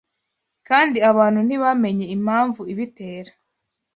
[0.67, 3.31] kandi abantu ntibamenye Impamvu ibitera